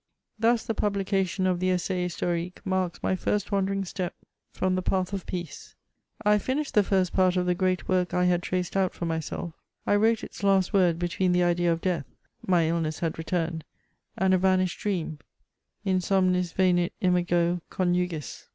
Thus 0.39 0.65
the 0.65 0.73
publication 0.73 1.45
of 1.45 1.59
the 1.59 1.69
Essai 1.69 2.01
Historique 2.07 2.65
marks 2.65 3.03
my 3.03 3.15
first 3.15 3.51
wandering 3.51 3.85
step 3.85 4.15
from 4.51 4.73
the 4.73 4.81
path 4.81 5.11
400 5.11 5.11
MEMOIBS 5.11 5.13
OF 5.13 5.19
of 5.21 5.25
peace. 5.27 5.75
I 6.25 6.37
finbhed 6.39 6.71
the 6.71 6.81
first 6.81 7.13
part 7.13 7.37
of 7.37 7.45
the 7.45 7.53
great 7.53 7.87
work 7.87 8.11
I 8.11 8.25
had 8.25 8.41
traced 8.41 8.75
out 8.75 8.95
for 8.95 9.05
myself; 9.05 9.53
I 9.85 9.95
wrote 9.95 10.23
its 10.23 10.41
last 10.41 10.73
word 10.73 10.97
between 10.97 11.33
the 11.33 11.43
idea 11.43 11.71
of 11.71 11.81
death 11.81 12.07
(my 12.43 12.65
illness 12.67 13.01
had 13.01 13.19
returned) 13.19 13.63
and 14.17 14.33
a 14.33 14.39
vanished 14.39 14.79
dream: 14.79 15.19
in 15.85 16.01
somnis 16.01 16.51
venit 16.51 16.93
imago 17.03 17.61
conjugis. 17.69 18.47